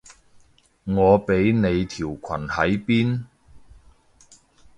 [0.85, 3.25] 我畀你條裙喺邊？